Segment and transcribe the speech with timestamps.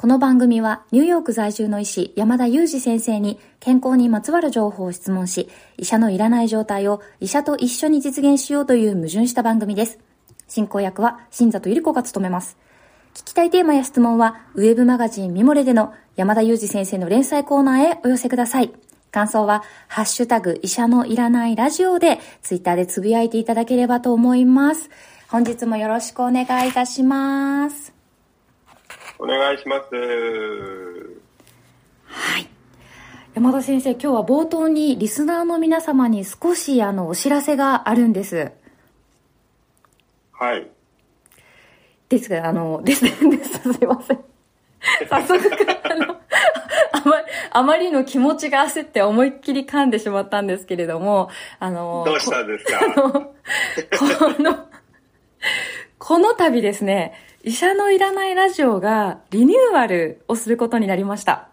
[0.00, 9.98] この番組はニューヨーク在住の医師山田裕二先生に健康にまつわる情報を質問し、医者のいらない状態を医者と一緒に実現しようという矛盾した番組です。
[10.46, 12.56] 進行役は新里ゆり子が務めます。
[13.12, 18.70] 聞きたいテーマや質問は、ウェブマガジンミモレでの山田裕二先生の連載コーナーへお寄せください。
[19.10, 24.90] 感想は、ハッシュタグ、医者のいらないラジオで、ツイッターでつぶやいていただければと思います。
[25.28, 27.97] 本日もよろしくお願いいたします。
[29.20, 29.96] お願いします。
[32.04, 32.48] はい。
[33.34, 38.52] 山田先生、今日は冒頭にリスナーの皆様に少しあのお知らせがあるんです。
[40.32, 40.68] はい。
[42.08, 44.24] ですが、あの、です、です、すいません。
[45.10, 45.40] 早速、
[45.82, 46.14] あの、
[46.92, 47.16] あま
[47.50, 52.78] あまりの気持ちが焦って思いっきり噛んでしまったんですけれども、あの、どうしたんですか？
[52.94, 53.12] この、
[54.36, 54.68] この、
[55.98, 57.14] この度ですね、
[57.48, 61.48] 医者のいらないラジオがリニューアルをすることになりました。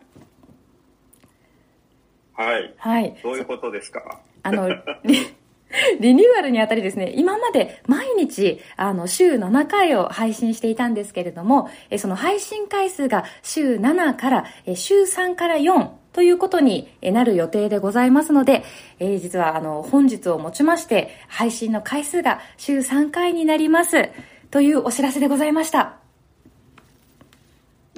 [2.34, 2.74] はい。
[2.78, 3.16] はい。
[3.24, 4.20] どういうことですか？
[4.44, 4.68] あの、
[5.06, 5.16] リ
[6.02, 18.64] リニューアルにあたりですね、今まで毎日、あの、週7回を配信していたんですけれども、えその配信回数が週7から、え週3から4ということにえなる予定でございますので、
[19.00, 24.10] えー実は、あの、本日をもちまして、配信の回数が週3回になります、
[24.56, 25.98] というお知らせでございました。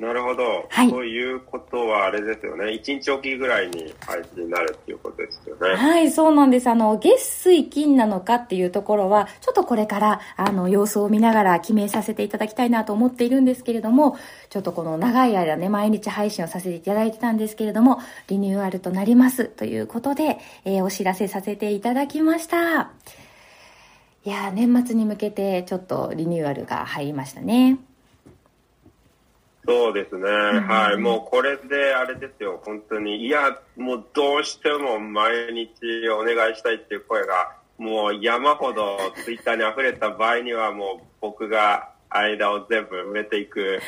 [0.02, 0.66] なるほど。
[0.68, 2.72] はいということはあれですよね。
[2.72, 5.76] 一日おきぐらいに配信になるっていうことですよね。
[5.76, 6.68] はい、そうなんです。
[6.68, 14.18] あの、月水金なのかっていうところは、ちょっとこれから、あの、様子を見ながら決めさせていただきたいなと思っているんですけれども、
[14.50, 23.27] ちょっとこの長い間ね、毎日配信をさせていただいてたんですけれども、リニューアルとなりますということで、えーお知らせさせていただきました。
[24.28, 27.80] いやー、年末に向けてちょっとリニューアルが入りましたね。
[29.66, 30.22] そうですね。
[30.22, 30.98] んはい。
[30.98, 32.62] もうこれであれですよ。
[32.66, 33.26] 本当に。
[33.26, 43.80] いや、もうどうしても毎日お願いしたいっていう声が、もう山ほどツイッターに溢れた場合にはもう僕が間を全部埋めていく、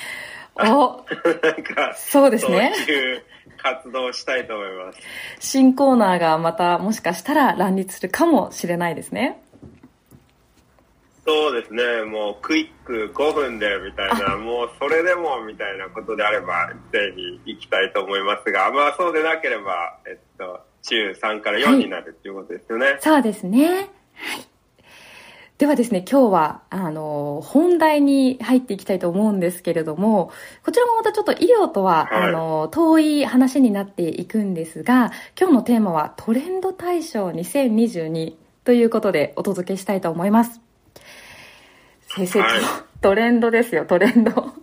[0.55, 0.61] お、
[1.44, 3.23] なんか、そうですねそういう
[3.57, 4.99] 活動をしたいと思います。
[5.41, 9.41] 新コーナーがまたもしかしたら乱立するかもしれないですね。
[11.29, 17.13] そうですね、もうクイック5分でみたいな、もうそれでもみたいなことであれば、ぜ
[17.45, 22.97] ひ行きたいと思いますが、まあそうでなければ、えっと、週3から4になるっていうことですよね。
[23.00, 23.67] そうですね。
[23.67, 23.88] はい。
[25.59, 30.31] ではですね、今日は、あの、本題に入っていきたいと思うんですけれども、
[30.63, 40.69] こちらもまたちょっと医療とは、はいあの、遠い話になっていくんですが、今日のテーマはトレンド大賞2022ということでお届けしたいと思います。
[42.07, 42.49] 先生、はい
[43.01, 44.31] トレンドですよ、トレンド。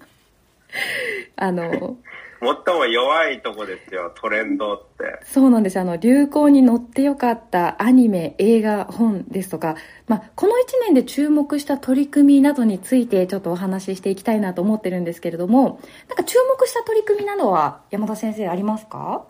[1.36, 1.96] あの、
[2.38, 5.20] 最も弱いとこですよ、トレンドって。
[5.24, 5.78] そうなんです。
[5.80, 9.76] あの、流行に乗ってよかったアニメ、映画、本ですとか、
[10.06, 19.24] まあ、この1年で注目した取り組みなどについてちょっとお話ししていきたいなと思ってるんですけれども、なんか注目した取り組みなどは山田先生ありますか？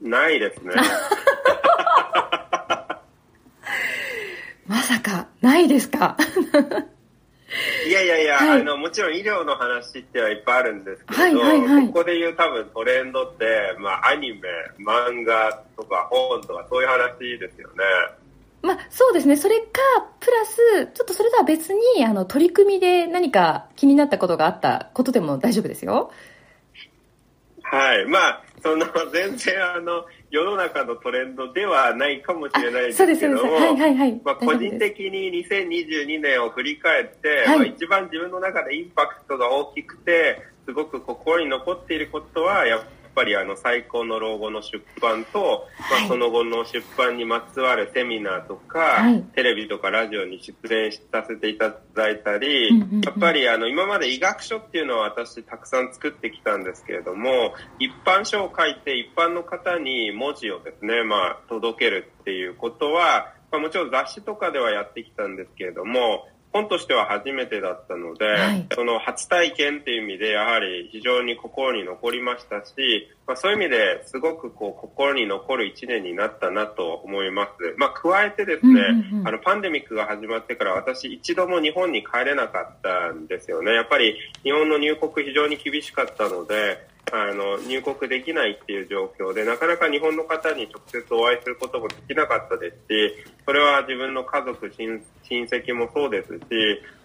[0.00, 0.72] ないですね。
[4.66, 6.16] まさか、ないですか？
[7.86, 14.40] いやいやいや、はいあの、もちろん医療の話ってはいっぱいあるんですけど、はいはいはいここで言う多分トレンドって、まあアニメ、
[14.84, 17.74] 漫画とか本とかそういう話ですよね。
[18.62, 19.36] まあ、そうですね。
[19.36, 19.66] それか、
[20.18, 26.10] プラス、ちょっとそれとは別に、あの、取り組みで何か気になったことがあったことでも大丈夫ですよ。
[27.62, 28.06] はい。
[28.06, 33.06] まあ、その、全然あの、世の中のトレンドではないかもしれないです。
[33.06, 34.20] けども、はいはいはい。
[34.24, 42.82] まあ、個人的に2022年を振り返って、はいまあ、一番自分の中でインパクトが大きくて、すごく心に残っていることは、やっ
[43.16, 46.04] ぱりあの最高の老後の出版と、まはい。
[46.04, 49.22] あ、その後の出版にまつわるセミナーとか、はい。
[49.34, 53.00] テレビとかラジオに出演させていただいたり、うんうんうん。
[53.00, 66.26] やっぱりあの今まで医学書っていうのは私たくさん作ってきたんですけれども、一般書を書いて一般の方に文字をですね、まあ届けるっていうことは、まあ、もちろん雑誌とかではやってきたんですけれども、
[66.56, 77.74] 本としては初めてだったので、はいその初体験っていう意味でやはり非常に心に残りましたし、まあ、そういう意味ですごくこう心に残る一年になったなと思います。
[77.76, 83.74] まあ、加えてですね、うんうんうんあのパンデミックが始まってから私一度も日本に帰れなかったんですよね。
[83.74, 93.14] やっぱり日本の入国非常に厳しかったので、あの入国できないっていう状況でなかなか日本の方に直接お会いすることもできなかったですし
[93.44, 95.00] それは自分の家族親
[95.46, 96.42] 戚もそうですし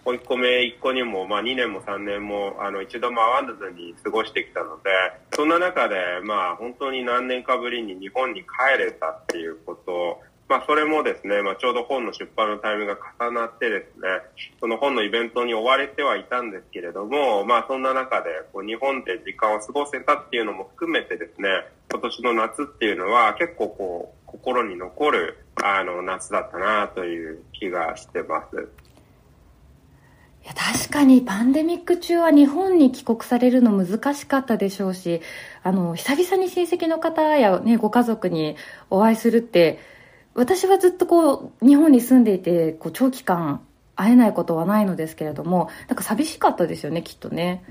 [0.04, 4.90] 甥っ子め一個にも、まあ、2年も3年もあの一度も会わずに過ごしてきたので
[5.36, 10.20] そんな中で、まあ、本当に何年かぶりに日本に帰れたっていうこと
[10.52, 14.06] まあ、それもですね、まあ、ちょうど本の出版のタイミングが重なってですね、
[14.60, 21.48] その本のイベントに追われてはいたんですけれども、まあ、そんな中で、こう、日本で時間を過ごせたっていうのも含めてですね、
[21.90, 28.68] 今年の夏っていうのは結構こう、心に残る、あの、夏だったなという気がしてます。
[30.44, 35.22] いや確かにパンデミック中は日本に帰国されるの難しかったでしょうし、
[35.62, 38.56] あの、久々に親戚の方やね、ご家族に
[38.90, 39.78] お会いするって、
[40.34, 43.60] 私はずっとこう日本に住んでいてこう長期間
[43.96, 47.64] 会えないことはないのですけれどもなんか寂しかったですよねきっとね。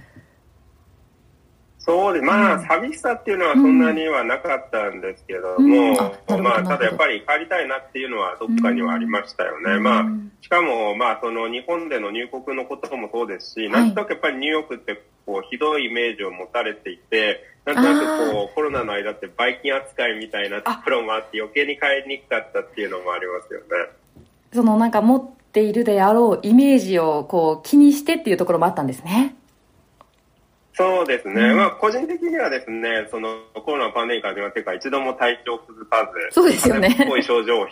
[1.83, 2.25] そうです。
[2.25, 9.73] まあ、うん、寂しさっていうのはそんなにはなかったんですけども、うん、まあ、ただやっぱり帰りたいなっていうのはどっかにはありましたよね。
[9.73, 10.05] うん、まあ、
[10.41, 23.65] しかも、まあ、その日本での入国のこともそうですし、なんとなくやっぱりニューヨークってこう、ひどいイメージを持たれていて、なんとなくこう、コロナの間ってバイキン扱いみたいなところもあって余計に帰りにくかったっていうのもありますよね。
[24.53, 29.35] そのなんか持っているであろうイメージをこう気にしてっていうところもあったんですね。
[30.73, 31.33] そうですね。
[31.49, 36.97] うん、まあ、個人的にはですね、そのコロナのパンデミック始まってから一度も体調を崩さず、そうですよね。
[37.03, 37.67] っぽい症状を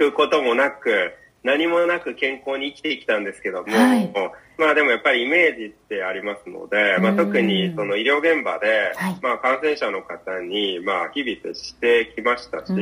[0.00, 1.12] 引くこともなく、
[1.42, 4.12] 何もなく健康に生きてきたんですけども、はい、
[4.60, 8.92] まあでもやっぱりイメージってありますので、まあ、特にその医療現場で、
[9.22, 12.72] まあ感染者の方にまあ日々接してきましたし、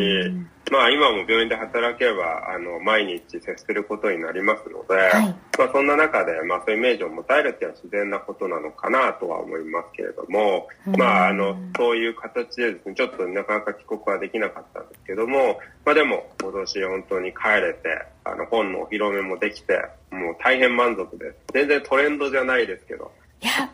[0.73, 10.67] まあ今も病院で働けばあの毎日接することになりますので、はい、まあそんな中でまあそういうイメージを持たれるっていうのは自然なことなのかなとは思いますけれども、
[10.99, 19.81] まああのそういう形でですね、ちょっとなかなか帰国はできなかったんですけども、まあでも今年本当に帰れて、あの本のお披露目もできて、
[20.11, 21.53] もう大変満足です。
[21.69, 23.13] 全然トレンドじゃないですけど。
[23.43, 23.71] いや、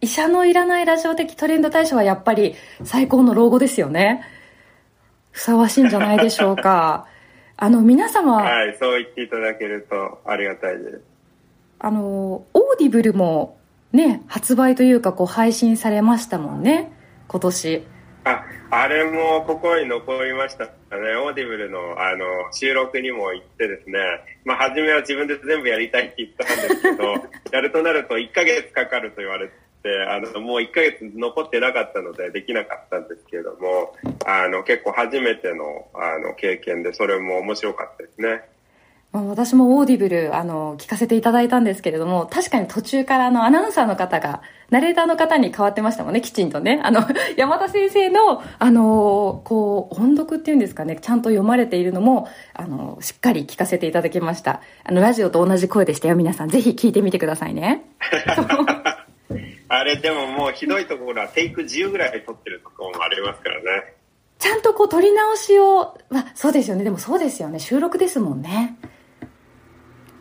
[0.00, 4.24] 医者のいらないラジオ的トレンド大賞はやっぱり最高の老後ですよね。
[5.32, 7.08] ふさわしいんじゃないでしょうか。
[7.58, 8.36] あの、皆様。
[8.36, 11.00] はい、そう言っていただけるとありがたいです。
[11.80, 13.58] あの、 Audible も
[13.92, 16.92] ね、発売というかこう配信されましたもんね、
[17.26, 17.86] 今年。
[18.24, 21.16] あ、あれも心に残りましたね。
[21.16, 23.98] Audible のあの収録にも行ってですね、
[24.44, 27.14] まあ初めは自分で全部やりたいって言ったんですけど、
[27.52, 29.52] やるとなると1ヶ月かかると言われて、
[30.08, 33.94] あの、もう1ヶ月残ってなかったのでできなかったんですけれども、
[34.24, 38.42] あの、結構初めてのあの経験で、それも面白かったですね。
[39.12, 46.80] 私も Audible、あの、聞かせていただいたんですけれども、確かに途中からあの、アナウンサーの方が、ナレーターの方に変わってましたもんね、きちんとね。
[46.82, 47.02] あの、
[47.36, 54.60] 山田先生の、あの、こう、音読っていうんですかね、ちゃんと読まれているのも、あの、しっかり聞かせていただきました。
[54.84, 56.48] あの、ラジオと同じ声でしたよ、皆さん。
[56.48, 57.84] ぜひ聞いてみてくださいね。
[59.68, 63.94] あれ、でももうひどいところはテイク10ぐらい撮ってるところもありますからね。
[64.38, 66.84] ちゃんとこう、撮り直しを、まあ、そうですよね。
[66.84, 67.58] でもそうですよね。
[67.58, 68.76] 収録ですもんね。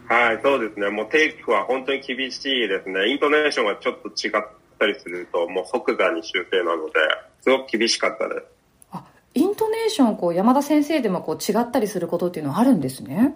[0.07, 0.90] はい、そうですね。
[0.90, 3.10] もうテイクは本当に厳しいですね。
[3.10, 4.44] イントネーションがちょっと違っ
[4.78, 6.94] たりすると、もう即座に修正なので、
[7.42, 8.46] すごく厳しかったです。
[8.92, 9.04] あ、
[9.34, 13.36] イントネーション、こう、山田先生でもこう違ったりすることっていうのはあるんですね？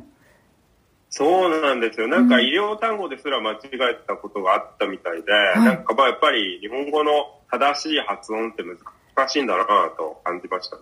[1.10, 2.08] そうなんですよ。
[2.08, 7.12] なんか医療単語ですら間違えたことがあったみたいで、うん、なんかまあやっぱり日本語の
[7.50, 9.66] 正しい発音って難しいんだな
[9.98, 10.82] と感じましたね。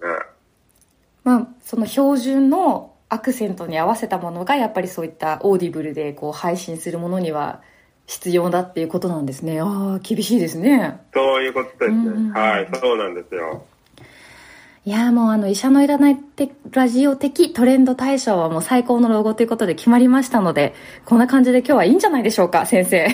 [1.24, 7.62] まあ、その標準のアクセントに合わせたものがやっぱりそういった Audible でこう配信するものには
[8.06, 9.60] 必要だっていうことなんですね。
[9.62, 11.00] ああ、厳しいですね。
[11.14, 12.32] そういうことですね。
[12.32, 13.64] はい、そうなんですよ。
[14.86, 23.08] いやもうあの医者のいらないってラジオ的トレンド大賞はもう最高の老後ということで決まりましたので、こんな感じで今日はいいんじゃないでしょうか、先生。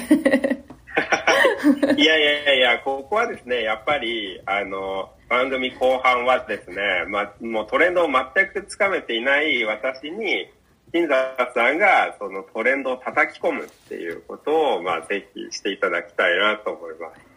[1.97, 10.51] いやいやいや、ここはですね、やっぱり、あの、番組後半はですね、ま、もうトレンドを全くつかめていない私に、
[10.91, 17.33] 金沢さんがそのトレンドを叩き込むっていうことを、まあ、ぜひしていただきたいなと思います。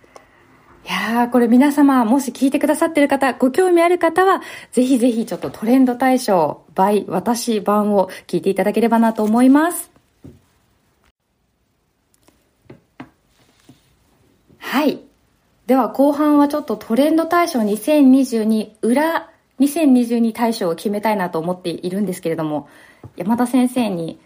[0.85, 9.96] いや、これ皆様、もし聞いてくださってる方、ご興味ある方は、ぜひぜひちょっとトレンド大賞、by 私版を聞いていただければなと思います。
[14.69, 15.01] はい。
[15.67, 19.31] では後半はちょっとトレンド大賞2022裏
[19.61, 22.69] 2022大賞を決めたいなと思っているんですけれども
[23.17, 24.21] 山田先生に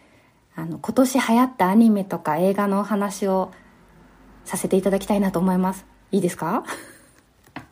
[0.56, 3.52] あの今年流行ったアニメとか映画のお話を
[4.44, 6.64] させていただきたいなと思いますいいですか？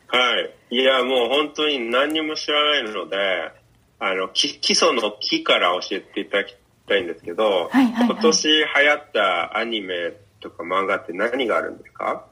[0.07, 0.75] はい。
[0.75, 3.51] いや、もう本当に何にも知らないので、
[3.99, 6.55] あの、基礎の木から教えていただき
[6.87, 12.25] たいんですけど、はいはいはい、今年流行ったアニメとか漫画って何があるんですか？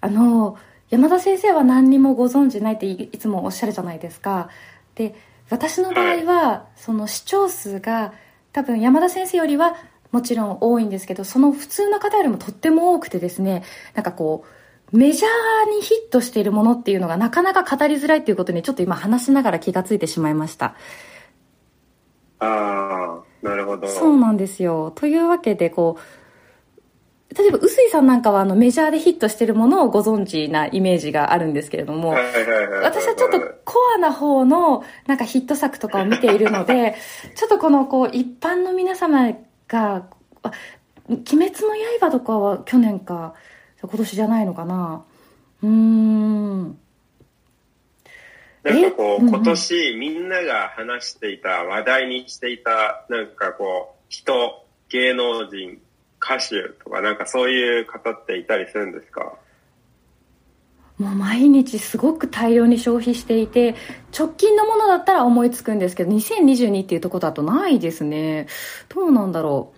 [0.00, 4.48] あの、山田先生は何にもご存知ないっていつもおっしゃるじゃないですか。
[4.94, 5.14] で、
[5.50, 8.12] 私の場合は、はい、その視聴数が
[8.52, 9.76] 多分山田先生よりは
[10.10, 13.62] もちろん多いんですけど、その普通の方よりもとっても多くてですね、
[13.94, 14.44] なんかこ
[14.92, 20.74] う、メジャーにヒットしているものっていうのがなかなか語りづらいっていうことにちょっと今話しながら気がついてしまいました。
[22.40, 23.86] ああ、なるほど。
[23.86, 24.90] そうなんですよ。
[24.96, 26.19] というわけで、こう、
[27.36, 32.10] 例えば、臼井さんなんかはあのメジャーでヒットしてるものをご存知なイメージがあるんですけれども、
[32.82, 36.96] 私はちょっとコアな方のなんかヒット作とかを見ているので、
[37.36, 39.32] ちょっとこのこう一般の皆様
[39.68, 40.08] が、
[40.42, 40.52] あ、
[41.08, 43.34] 鬼滅の刃とかは去年か、
[43.80, 45.04] 今年じゃないのかな。
[45.62, 46.78] うーん。
[48.62, 55.80] なんかこう、今年みんなが話していた、話題にしていた、なんかこう、人、芸能人、
[56.22, 59.34] 歌手とかなんかそういう方っていたりするんですか？
[60.98, 63.74] もう毎日すごく大量に消費していて、
[64.16, 68.46] 直近のものだったら思いつくんですけど、2022っていうとこだとないですね。
[68.90, 69.72] どうなんだろ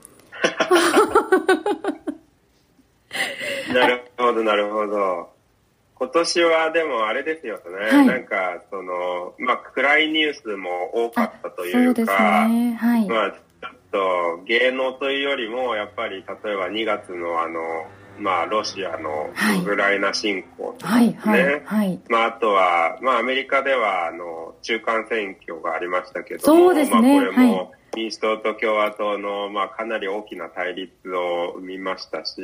[3.70, 3.72] う。
[3.72, 5.30] なるほど、なるほど。
[6.02, 13.34] 今年はでもあれですよね、はい、なんかその、まあ、暗いニュースも多かったというか、ねはい、まあ、
[13.92, 17.60] と芸能というよりも、やっぱり例えば2月のあの、
[18.18, 19.30] まあ、ロシアの
[19.62, 21.62] ウクライナ侵攻とかね、
[22.08, 32.40] まあ、あとは、まあ、アメリカではあの中間選挙がありましたけども、ね、まあ、これも、民主党と共和党の、まあ、かなり大きな対立を生みましたし、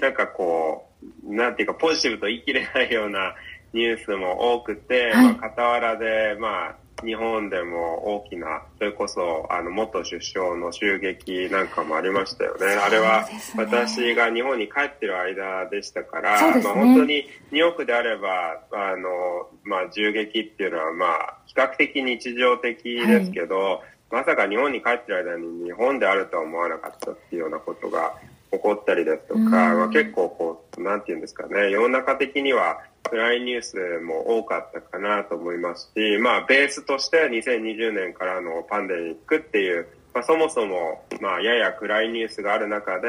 [0.00, 0.88] なんかこ
[1.24, 3.34] う、なんていうか、ポジティブと言い切れないような
[3.72, 12.66] ニュースも多くて、はい、まあ、傍らで、まあ、日本でも大きな、それこそ、あの、元首相の襲撃なんかもありましたよね。
[12.66, 12.72] ね。
[12.74, 23.80] あれは、私が日本に帰ってる間でしたから、ね、まあ、本当にニューヨークであれば、あの、まあ、銃撃っていうのは、まあ、比較的日常的ですけど、はい。
[24.10, 28.14] まさか日本に帰ってる間に日本であるとは思わなかったっていうようなことが
[28.52, 29.40] 起こったりですとか、
[29.74, 43.08] まあ、結構こう、なんていうんですかね、世の中的には暗いニュースも多かったかなと思いますし、まあ、ベースとして2020年からのパンデミックっていう、まあ、そもそも、まあ、やや暗いニュースがある中で、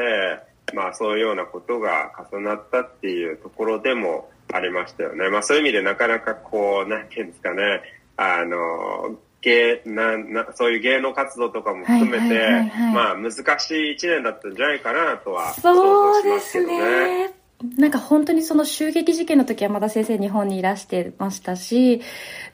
[0.74, 5.28] まあ、そういうようなことが重なったっていうところでもありましたよね。
[5.28, 7.82] まあ、そういう意味でなかなかこう、なんていうんですかね、
[8.16, 17.34] あの、芸ななそういう芸能活動とかも含めて、まあ難しい一年だったんじゃないかなとはそうですね。
[17.76, 22.00] なんか本当にその襲撃事件の時はまだ先生日本にいらしてましたし、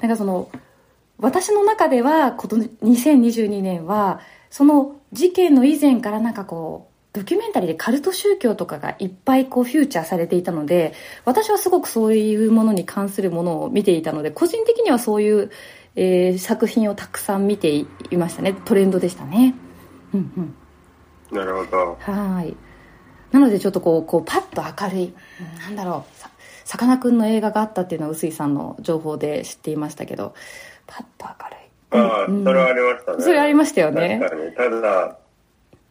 [0.01, 0.51] なんかその、
[1.19, 10.93] 私の中では、この2022年は、その事件の以前からなんかこう、ドキュメンタリーでカルト宗教とかがいっぱいこうフューチャーされていたので、
[11.25, 15.51] 私はすごくそういうものに関するものを見ていたので、個人的にはそういう
[16.01, 18.53] えー、作品をたくさん見ていましたね。
[18.53, 19.53] トレンドでしたね。
[20.15, 20.55] うん
[21.33, 21.37] うん。
[21.37, 21.99] なるほど。
[22.01, 22.57] はい。
[23.33, 26.19] なのでちょっとこうこうパッと明るい、うん、なんだろう。
[26.65, 30.35] さかなクンの映画があったっていうのは臼井さんの情報で知っていましたけど
[30.87, 32.09] パッと明るい。
[32.11, 33.25] ああ、うん、それはありましたね。
[33.25, 34.21] それありましたよね。
[34.23, 34.53] 確かに。
[34.53, 35.19] ただ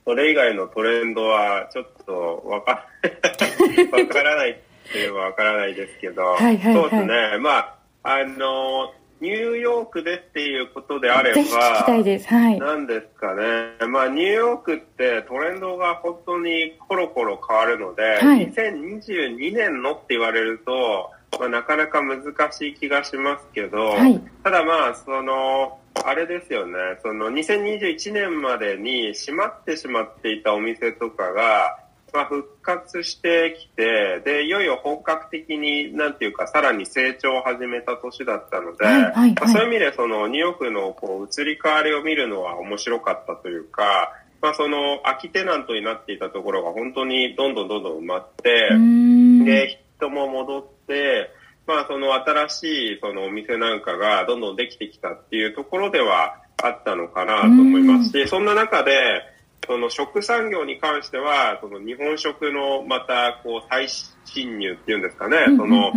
[0.06, 2.72] それ以外のトレンドはちょっとわか
[3.92, 4.58] わからないっ
[4.90, 6.24] ていうのはわからないですけど。
[6.24, 7.38] はいはい、はい、そうですね。
[7.40, 12.28] まああのニューヨークでっていうことであれば、ぜひ聞きたいです。
[12.28, 12.60] はい。
[12.60, 13.88] なんですかね。
[13.88, 31.78] まあ、ニューヨークってトレンドが本当にコロコロ変わるので、はい、2022年のって言われると、まあ、なかなか難しい気がしますけど、はい、ただまあ、その、あれですよね、その2021年までに閉まってしまっていたお店とかが、
[32.18, 48.70] まあ、復活してきて、で、いよいよ本格的に、なんていうか、さらに成長を始めた年だったので、はいはいはい、まあ、そういう意味で、その、ニューヨークの、こう、移り変わりを見るのは面白かったというか、まあ、その、空きテナントになっていたところが本当にどんどんどんどん埋まって、
[49.46, 51.30] で、人も戻って、
[51.68, 59.22] まあ、その新しい、そのお店なんかがどんどんできてきたっていうところではあったのかなと思いますし、そんな中で、
[59.66, 65.92] その食産業に関しては、その日本食のまたこう再侵入っていうんですかね、その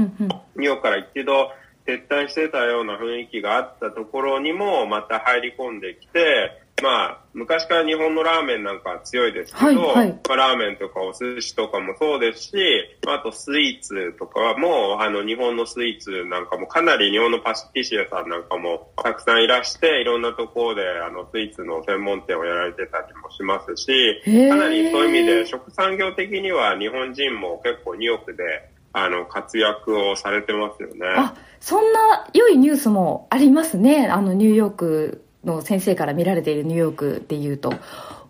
[0.58, 1.52] 日本から一度
[1.86, 12.52] 撤退してたような雰囲気があったところにもまた入り込んできて、まあ、昔から日本のラーメンなんか強いですけど、はいはい、まあ、ラーメンとかお寿司とかもそうですし、
[13.08, 24.20] あとスイーツとかも、あの、日本のスイーツなんかもかなり日本のパティシエさんなんかもたくさんいらして、いろんなところで、あの、スイーツの専門店をやられてたりもしますし、
[24.50, 28.44] かなりそういう意味で、食産業的には日本人も結構ニューヨークで、
[28.92, 31.06] あの、活躍をされてますよね。
[31.16, 34.08] あ、そんな良いニュースもありますね。
[34.08, 37.72] あの、ニューヨークの先生から見られているニューヨークでいうと。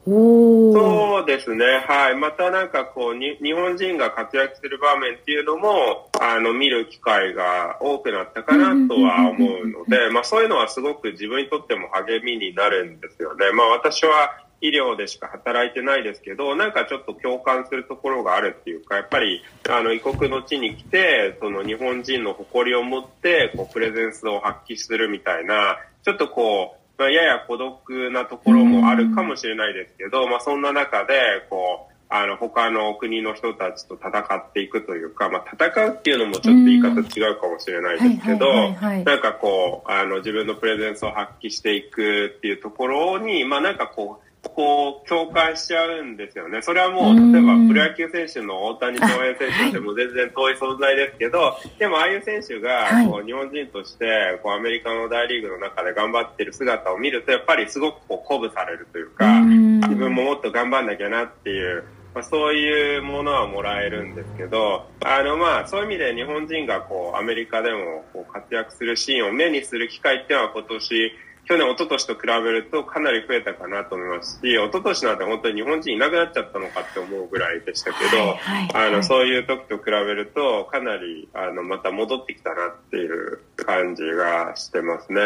[0.07, 1.85] そうですね。
[1.87, 2.17] はい。
[2.17, 13.53] またなんかこうに、日本人が活躍する場面っていうのも、あの、見る機会が多くなったかなとは思うので、まあそういうのはすごく自分にとっても励みになるんですよね。
[13.53, 46.63] まあ私は医療でしか働いてないですけど、なんかちょっと共感するところがあるっていうか、やっぱり、あの、異国の地に来て、その日本人の誇りを持って、こう、プレゼンスを発揮するみたいな、ちょっとこう、まあ、やや孤独なところもあるかもしれないですけど、まあ、そんな中で、こう、あの、他の国の人たちと戦っていくというか、まあ、戦うっていうのもちょっと言い方違うかもしれないですけど、なんかこう、あの、自分のプレゼンスを発揮していくっていうところに、まあ、なんかこう、こう、共感しちゃうんですよね。
[46.63, 71.13] それはもう、例えば、プロ野球選手の大谷翔平選手でも全然遠い存在ですけど、でも、ああいう選手が、こう、日本人として、こう、アメリカの大リーグの中で頑張ってる姿を見ると、やっぱりすごくこう、鼓舞されるというか、自分ももっと頑張んなきゃなっていう、まあ、そういうものはもらえるんですけど、あのまあそういう意味で日本人がこうアメリカでもこう活躍するシーンを目にする機会っていうのは今年
[71.51, 78.37] 去年、一昨年と比べるとかなり増えたかなと思いますし、一昨年なんて本当に日本人いなくなっちゃったのかって思うぐらいでしたけど、
[78.73, 85.21] あの、そういう時と比べると、かなり、あの、また戻ってきたなっていう感じがしてますね。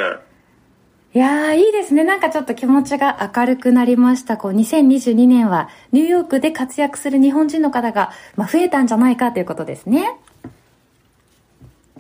[1.15, 2.03] いやー、いいですね。
[2.03, 4.37] なんかちょっと気持ちが明るくなりました。
[4.37, 10.19] こう、2022年はニューヨークで活躍する日本人の方が、まあ、増えたんじゃないかということですね。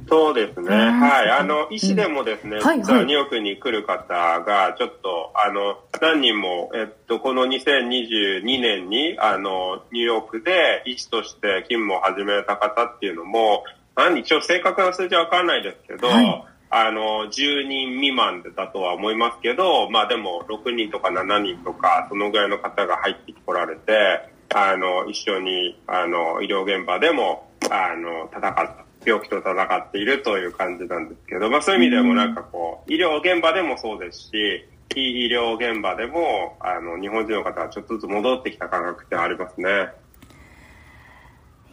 [0.08, 0.68] そうですね。
[0.68, 1.30] はい。
[1.30, 13.62] あの、医師でもですね、うんはいはい、ニューヨークに来る方が、ちょっと、あの、何人も、えっと、この2022年に、あの、ニューヨークで医師として勤務を始めた方っていうのも、
[13.94, 16.44] 何、一応正確な数字はわかんないですけど、はい、
[16.76, 28.84] あの、10人未満だとは思いますけど、まあでも、6人とか7人とか、そのぐらいの方が入ってこられて、あの、一緒に、あの、医療現場でも、あの、戦った。
[29.06, 39.90] 病気と戦っているという感じなんですけど、まあそういう意味でもなんかこう、医療現場でもそうですし、非医療現場でも、あの、日本人の方はちょっとずつ戻ってきた感覚ってありますね。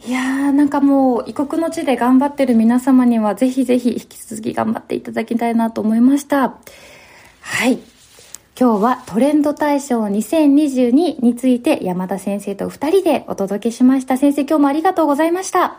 [0.05, 6.55] いやー、なんかもう、異国の地で頑張ってる皆様には、ぜひぜひ引き続き頑張っていただきたいなと思いました。
[7.41, 7.79] はい。
[8.59, 14.17] 今日はトレンド大賞2022について山田先生と二人でお届けしました。
[14.17, 15.77] 先生、今日もありがとうございました。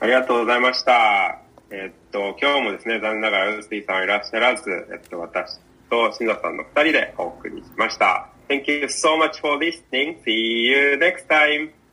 [0.00, 1.38] ありがとうございました。
[1.70, 5.58] えっと、今日もですね、残念ながらウースティさんいらっしゃらず、えっと、私
[5.90, 8.28] と新田さんの二人でお送りしました。
[8.48, 10.22] Thank you so much for listening.
[10.24, 11.83] See you next time.